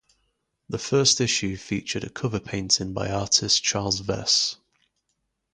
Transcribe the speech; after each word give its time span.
The 0.69 0.79
first 0.79 1.21
issue 1.21 1.55
featured 1.57 2.03
a 2.03 2.09
cover 2.09 2.39
painting 2.39 2.91
by 2.91 3.11
artist 3.11 3.61
Charles 3.61 4.01
Vess. 4.01 4.55